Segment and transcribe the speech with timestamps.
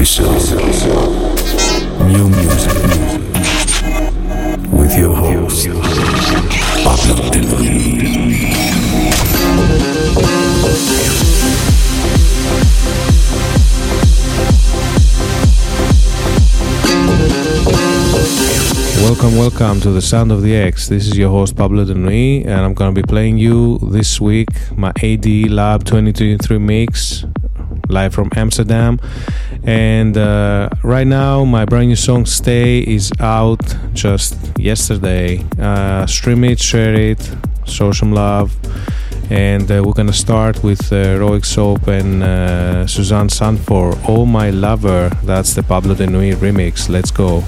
[0.00, 0.56] episode.
[2.06, 2.72] New music.
[4.72, 5.66] With your host,
[6.82, 8.00] Pablo Denuit.
[19.02, 20.88] Welcome, welcome to the Sound of the X.
[20.88, 24.92] This is your host Pablo Denuit, and I'm gonna be playing you this week my
[25.02, 27.26] AD Lab 2023 mix
[27.90, 28.98] live from Amsterdam.
[29.64, 33.60] And uh, right now, my brand new song "Stay" is out
[33.92, 35.44] just yesterday.
[35.58, 37.30] Uh, stream it, share it,
[37.66, 38.56] show some love.
[39.30, 45.10] And uh, we're gonna start with uh, Soap and uh, Susanne Sundfør, "Oh My Lover."
[45.24, 46.88] That's the Pablo Denuit remix.
[46.88, 47.44] Let's go.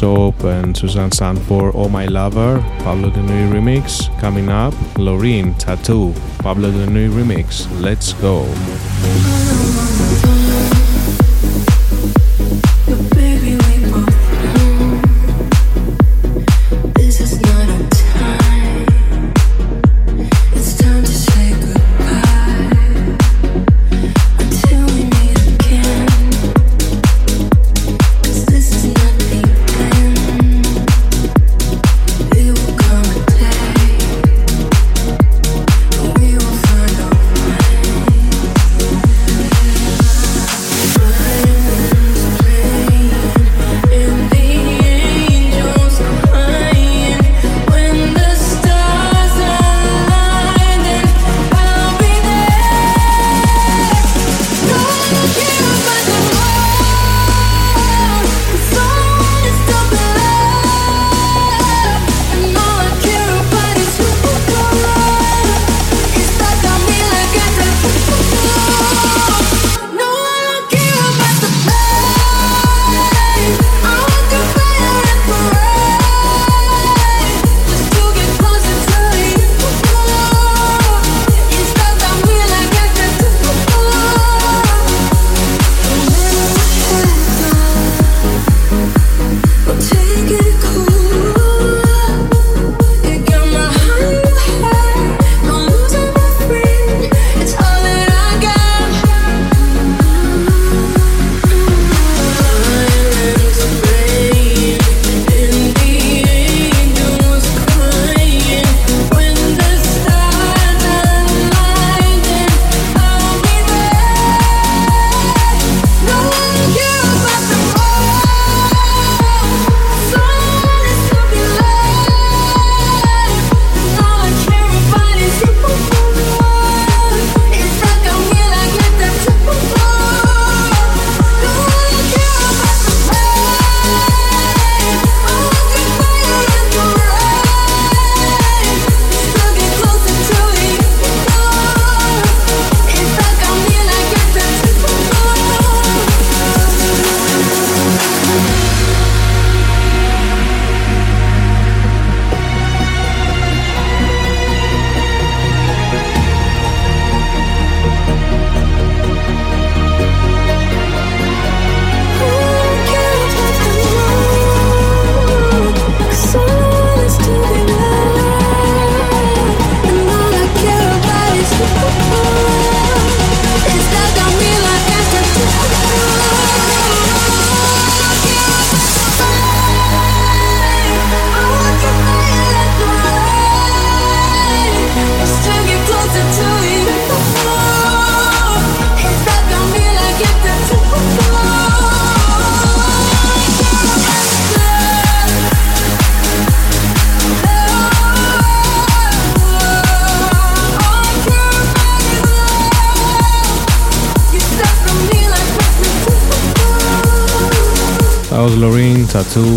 [0.00, 4.08] Soap and Susanne Sundfør, Oh My Lover, Pablo Denuit remix.
[4.18, 7.68] Coming up, Loreen, Tattoo, Pablo Denuit remix.
[7.82, 8.46] Let's go.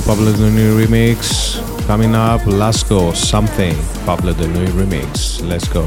[0.05, 1.59] Pablo Denuit remix.
[1.87, 5.41] Coming up, Lasgo, Something, Pablo Denuit remix.
[5.47, 5.83] Let's go.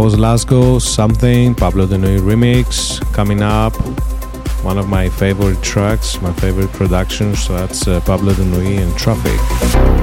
[0.00, 3.02] Was Lasgo, Something, Pablo Denuit remix.
[3.12, 3.76] Coming up,
[4.64, 7.42] one of my favorite tracks, my favorite productions.
[7.42, 9.99] So that's uh, Pablo De Nuit and Traffic.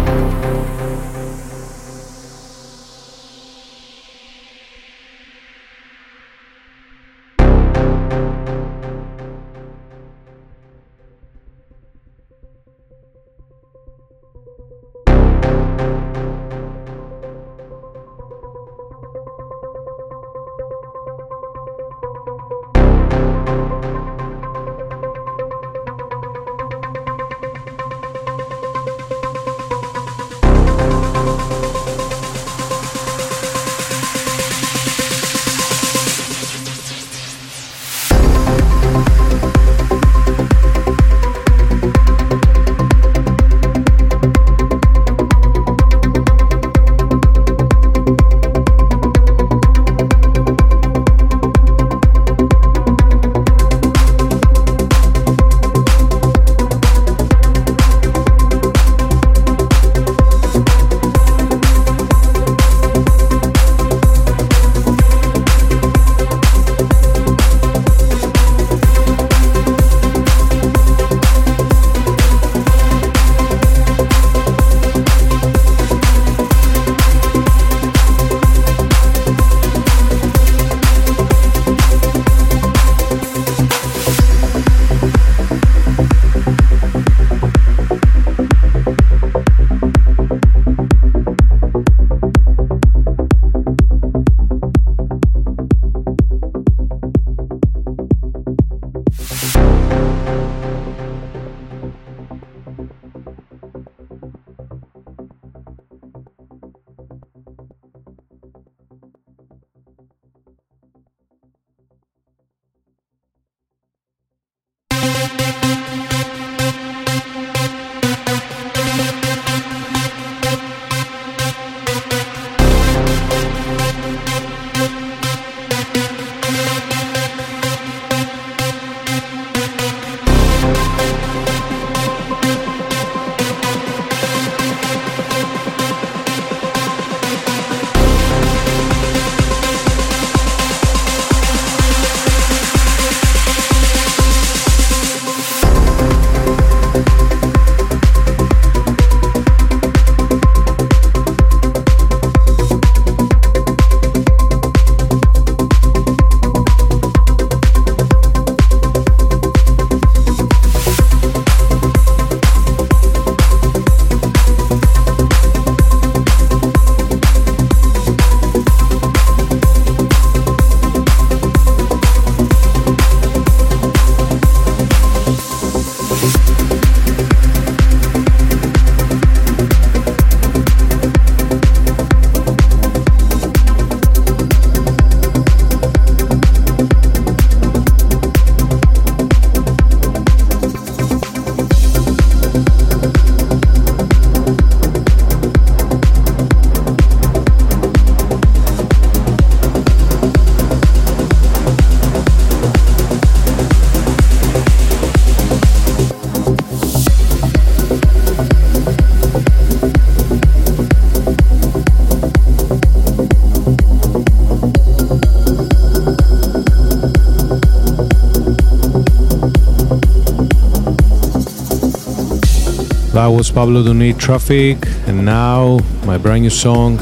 [223.58, 227.00] Pablo Denuit Traffic, and now my brand new song,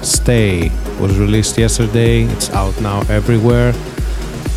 [0.00, 2.22] Stay, was released yesterday.
[2.22, 3.74] It's out now everywhere.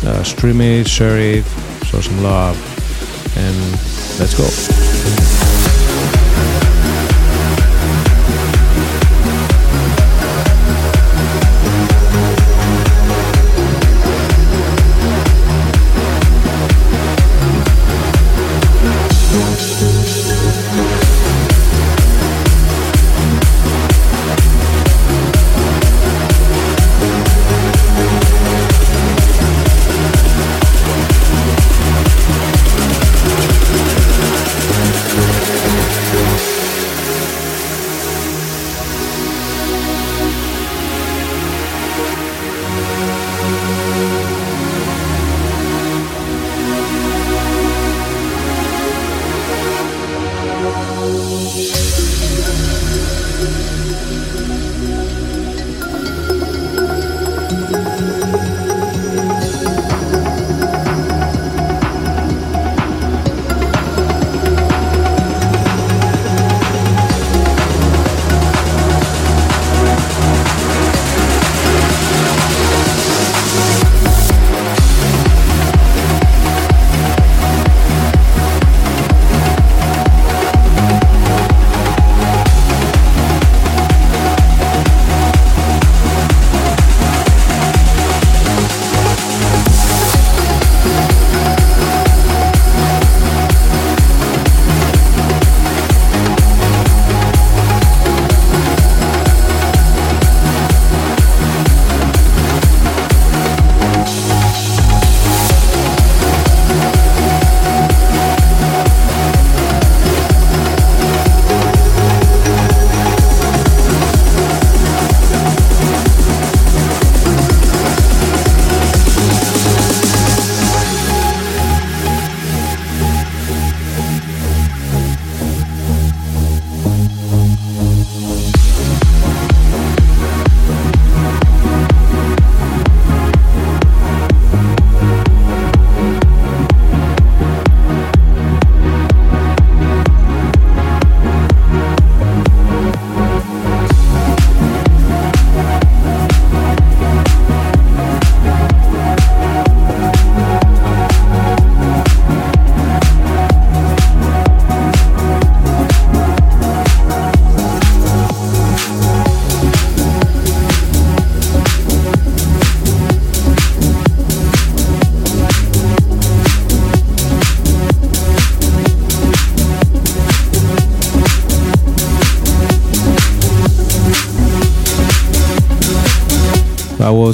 [0.06, 1.44] Uh, stream it, share it,
[1.84, 2.56] show some love,
[3.36, 4.83] and let's go.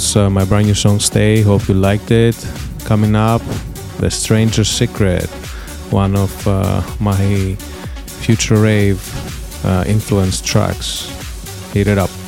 [0.00, 1.42] Was uh, my brand new song Stay.
[1.42, 2.34] Hope you liked it.
[2.86, 3.42] Coming up,
[3.98, 5.26] The Strangest Secret,
[5.90, 7.54] one of uh, my
[8.06, 8.98] future rave
[9.62, 11.04] uh, influence tracks.
[11.74, 12.19] Hit it up.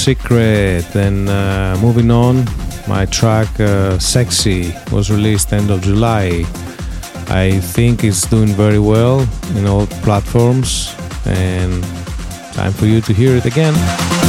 [0.00, 0.96] Secret.
[0.96, 2.44] And uh, moving on,
[2.88, 6.44] my track uh, "Sexy" was released end of July.
[7.28, 9.20] I think it's doing very well
[9.56, 10.94] in all platforms,
[11.26, 11.84] and
[12.54, 14.19] time for you to hear it again.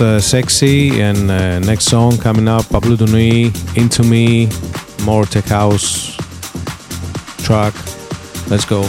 [0.00, 4.48] Uh, sexy, and uh, next song coming up, Pablo Denuit, Into Me,
[5.04, 6.16] more tech house
[7.44, 7.74] track.
[8.48, 8.88] Let's go.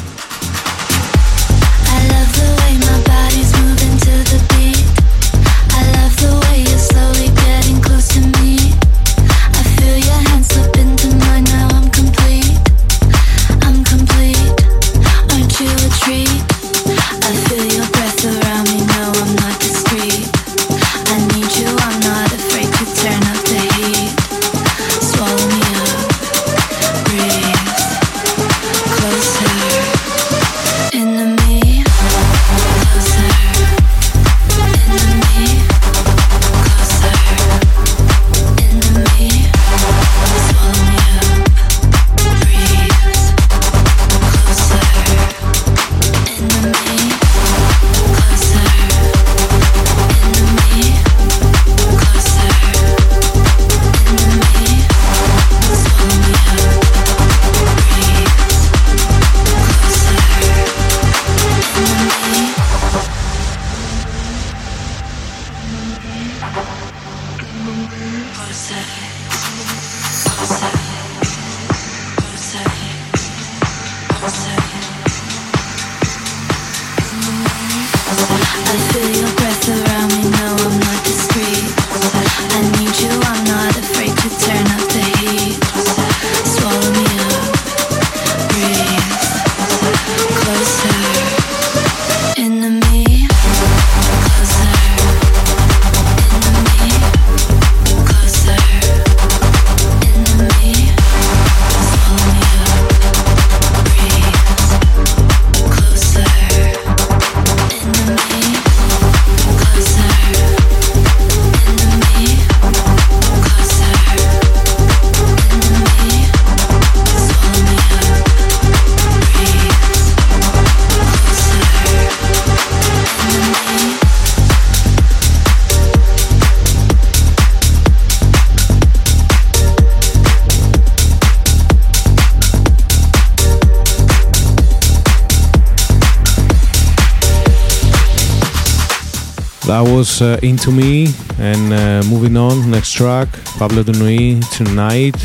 [140.02, 141.14] Was uh, Into Me.
[141.38, 145.20] And uh, moving on, next track Pablo Denuit, Tonight.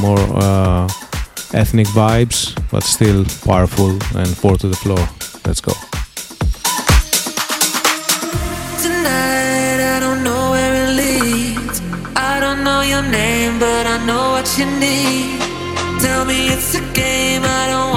[0.00, 0.88] More uh,
[1.52, 5.02] ethnic vibes, but still powerful and four to the floor.
[5.44, 5.74] Let's go.
[8.80, 11.82] Tonight, I don't know where it leads.
[12.16, 15.38] I don't know your name, but I know what you need.
[16.00, 17.89] Tell me it's a game I don't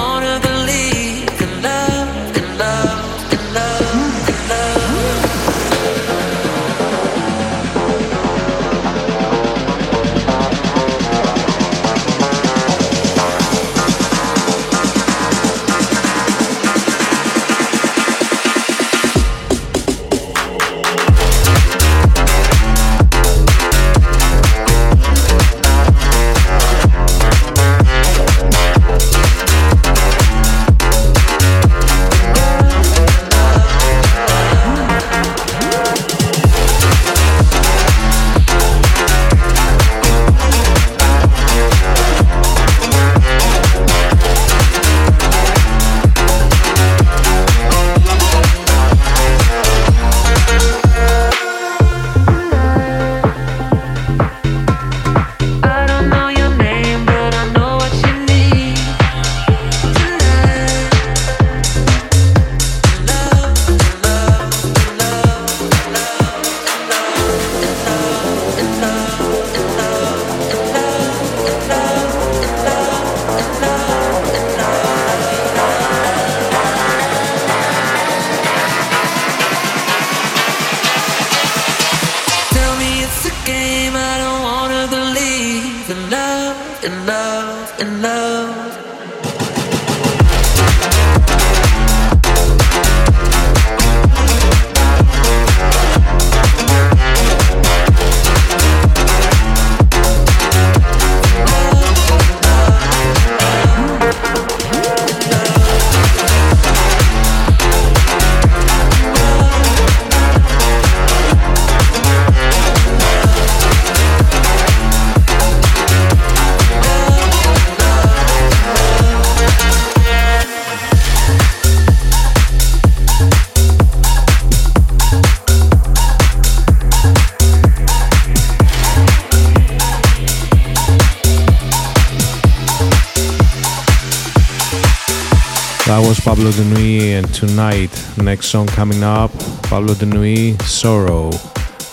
[136.44, 138.18] Pablo Denuit and Tonight.
[138.18, 139.32] Next song coming up
[139.70, 141.32] Pablo Denuit, Sorrow.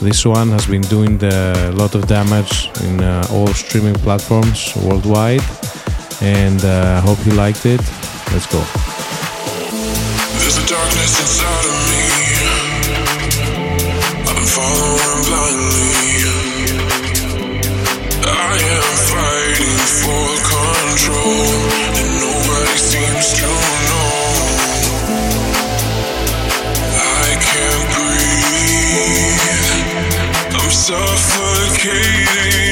[0.00, 5.44] This one has been doing a lot of damage in uh, all streaming platforms worldwide,
[6.20, 7.80] and I uh, hope you liked it.
[8.32, 8.58] Let's go.
[30.90, 32.69] Suffocating.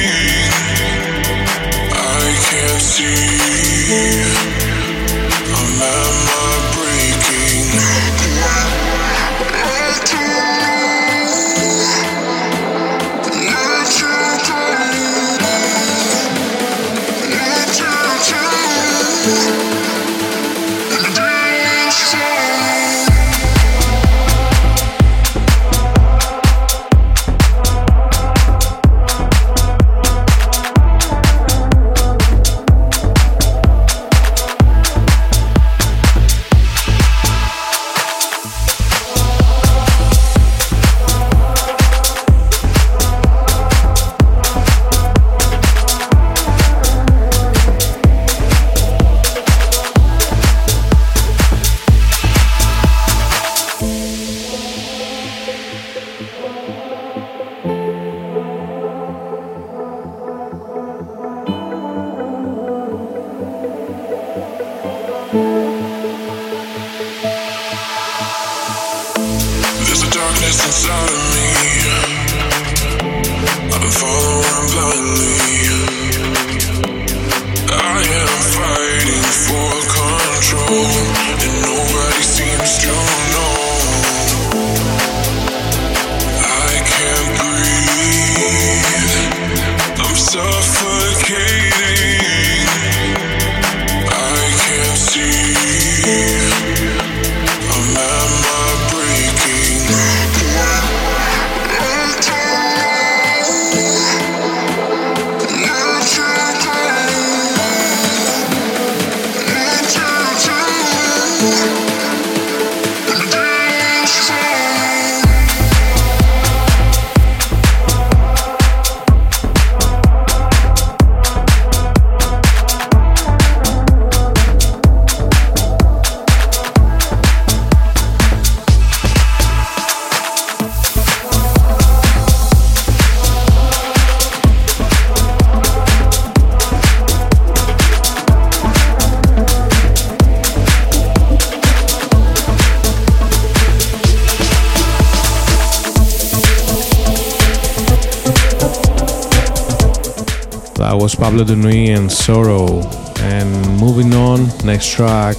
[151.29, 152.81] Pablo Denuit and Sorrow.
[153.19, 155.37] And moving on, next track,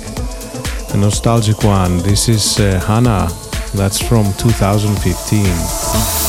[0.94, 1.98] a nostalgic one.
[1.98, 3.28] This is uh, Hanna.
[3.74, 6.19] That's from 2015.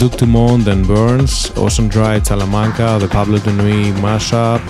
[0.00, 2.98] Duke Dumont and Burns, Ocean Drive Talamanca.
[2.98, 4.62] the Pablo Denuit mashup.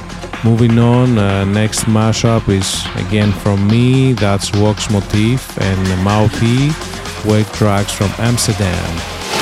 [0.44, 6.72] Moving on, uh, next mashup is again from me, that's Wax Motif and Mau P,
[7.30, 8.90] Wake Tracks from Amsterdam.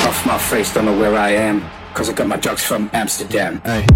[0.07, 3.59] Off my face, don't know where I am, cause I got my drugs from Amsterdam.
[3.65, 3.87] Hey.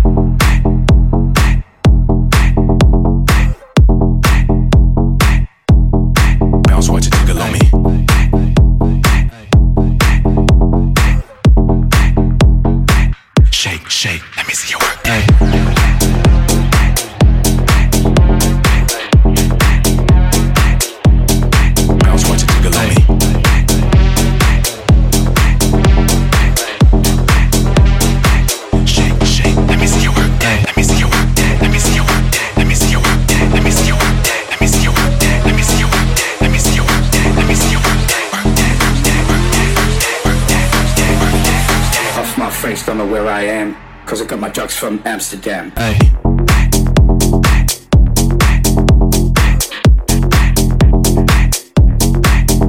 [42.61, 43.75] Face don't know where I am,
[44.05, 45.71] cause I got my drugs from Amsterdam.
[45.71, 45.97] Hey.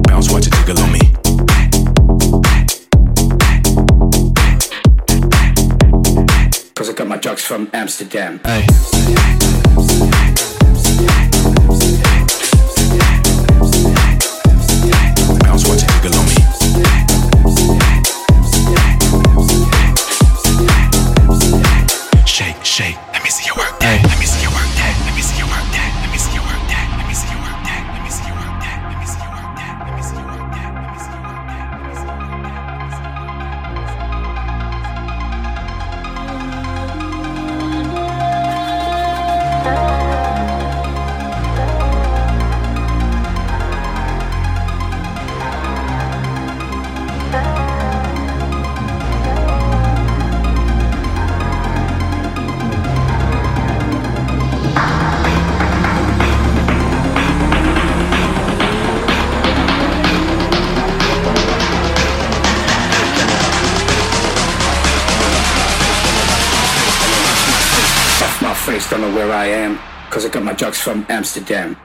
[0.03, 0.99] Bounce, watch it on.
[6.75, 8.41] Cause I got my drugs from Amsterdam.
[8.43, 9.64] Hey.
[71.25, 71.84] Amsterdam.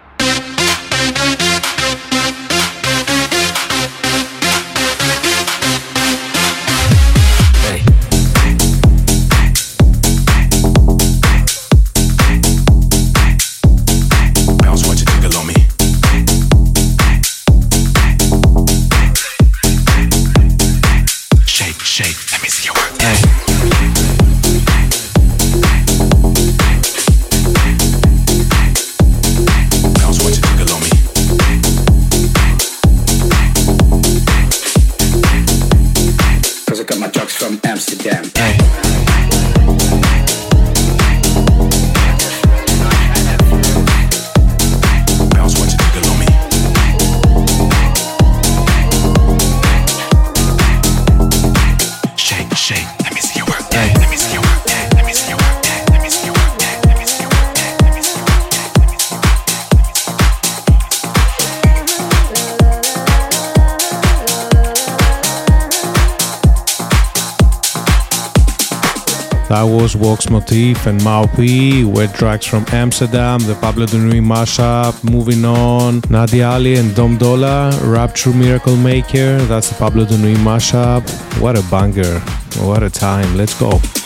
[70.51, 76.49] Motif and Mau P, wet tracks from Amsterdam, the Pablo Denuit mashup, Moving On, Nadia
[76.49, 81.09] Ali and Dom Dolla, Rapture Miracle Maker, that's the Pablo Denuit mashup.
[81.41, 82.19] What a banger,
[82.67, 84.00] what a time, let's go.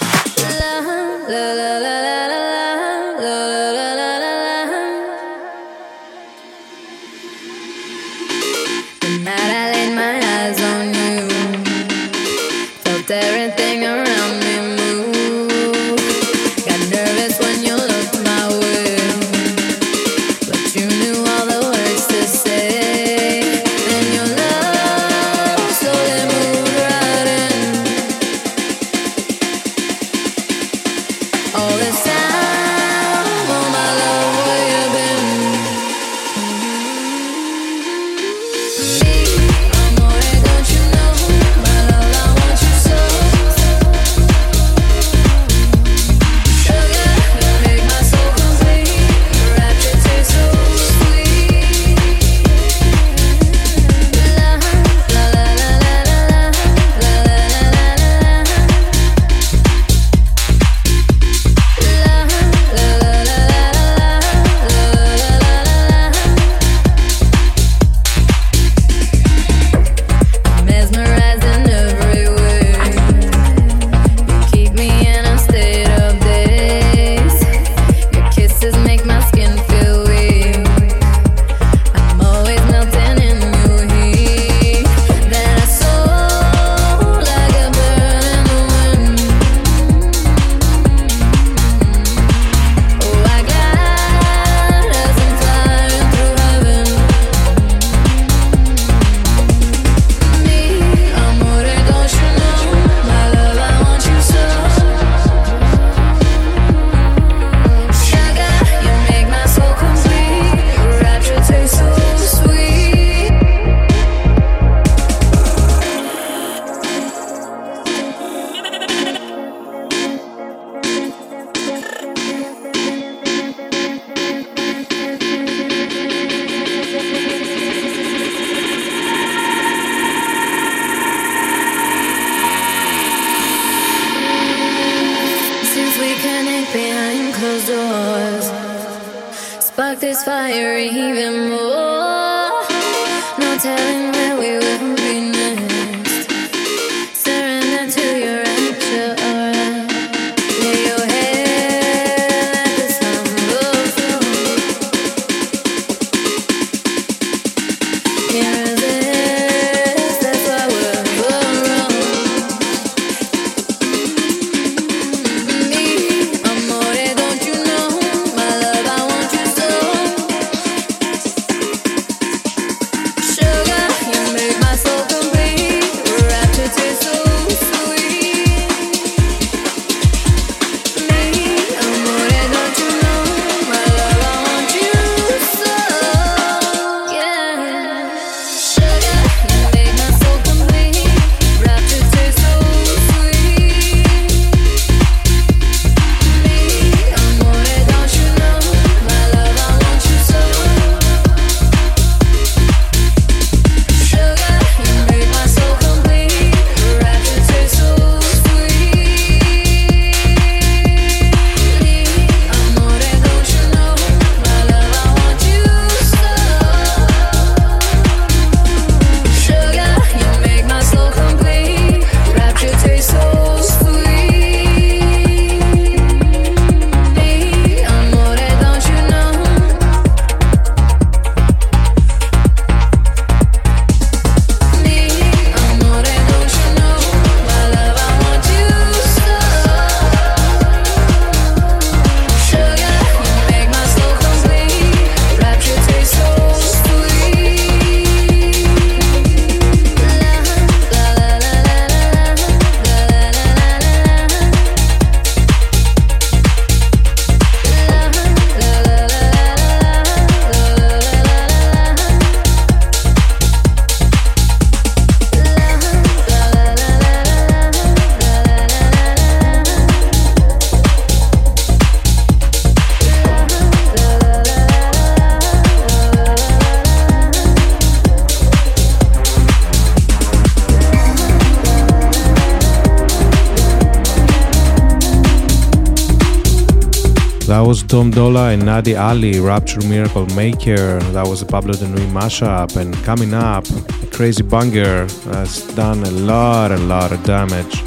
[287.54, 290.98] That was Dom Dolla and Nadia Ali, Rapture Miracle Maker.
[291.12, 292.74] That was a Pablo Denuit mashup.
[292.76, 293.64] And coming up,
[294.10, 297.80] Crazy Banger has done a lot, a lot of damage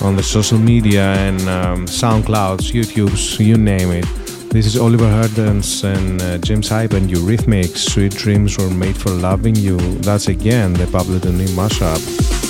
[0.00, 4.06] on the social media and um, SoundClouds, YouTubes, you name it.
[4.48, 7.76] This is Oliver Heldens and uh, James Hype and Eurythmics.
[7.76, 9.76] Sweet dreams were made for loving you.
[9.98, 12.43] That's again the Pablo Denuit mashup.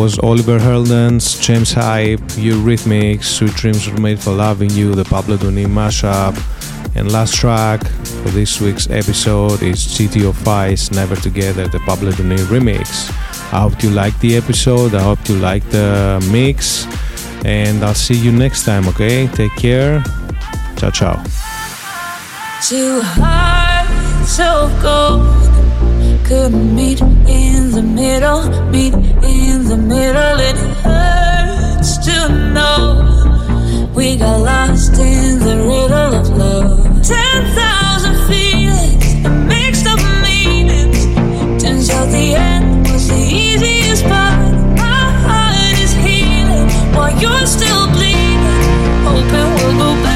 [0.00, 5.36] Was Oliver Heldens, James Hype, Eurythmics, Sweet Dreams Were Made for Loving You, the Pablo
[5.36, 6.34] Denuit mashup.
[6.96, 13.10] And last track for this week's episode is GT_Ofice, Never Together, the Pablo Denuit remix.
[13.52, 16.86] I hope you liked the episode, I hope you liked the mix.
[17.44, 19.26] And I'll see you next time, okay?
[19.26, 20.02] Take care.
[20.78, 21.22] Ciao, ciao.
[24.40, 24.80] Of
[26.24, 27.02] could meet
[28.00, 30.36] middle, meet in the middle.
[30.50, 32.16] It hurts to
[32.54, 32.80] know
[33.94, 37.02] we got lost in the riddle of love.
[37.02, 39.06] Ten thousand feelings
[39.52, 40.00] mixed up.
[41.62, 44.52] Turns out the end was the easiest part.
[44.84, 48.62] My heart is healing while you're still bleeding.
[49.04, 50.09] Hoping we'll go back.